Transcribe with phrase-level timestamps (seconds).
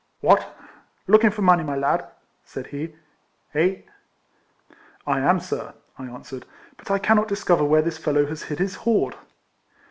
[0.29, 0.57] "What!
[1.05, 2.07] looking for money, my lad,"
[2.43, 2.95] said he,
[3.53, 3.81] "eh?"
[5.05, 7.29] "I am sir," I answered; "but I cannot RIFLEMAN HARRIS.
[7.29, 9.15] 85 discover where this fellow has hid his hoard."